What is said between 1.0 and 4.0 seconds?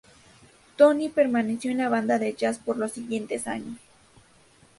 permaneció en la banda de jazz por los siguientes años.